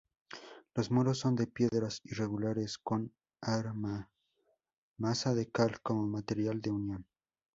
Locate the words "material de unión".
6.07-7.05